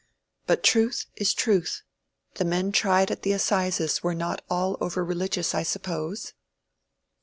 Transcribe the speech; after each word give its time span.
But 0.47 0.63
truth 0.63 1.05
is 1.15 1.31
truth. 1.31 1.83
The 2.37 2.43
men 2.43 2.71
tried 2.71 3.11
at 3.11 3.21
the 3.21 3.33
assizes 3.33 4.01
are 4.03 4.15
not 4.15 4.43
all 4.49 4.75
over 4.81 5.05
religious, 5.05 5.53
I 5.53 5.61
suppose." 5.61 6.33